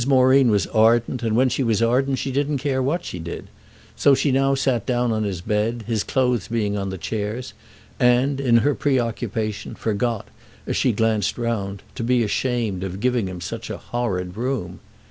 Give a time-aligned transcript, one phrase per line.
[0.07, 3.49] Moreen was ardent, and when she was ardent she didn't care what she did;
[3.95, 7.53] so she now sat down on his bed, his clothes being on the chairs,
[7.99, 10.27] and, in her preoccupation, forgot,
[10.65, 14.79] as she glanced round, to be ashamed of giving him such a horrid room.